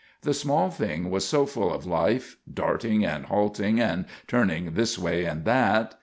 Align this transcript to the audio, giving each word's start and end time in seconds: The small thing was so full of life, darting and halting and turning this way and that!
The 0.23 0.33
small 0.33 0.71
thing 0.71 1.11
was 1.11 1.27
so 1.27 1.45
full 1.45 1.71
of 1.71 1.85
life, 1.85 2.37
darting 2.51 3.05
and 3.05 3.25
halting 3.27 3.79
and 3.79 4.05
turning 4.25 4.73
this 4.73 4.97
way 4.97 5.25
and 5.25 5.45
that! 5.45 5.93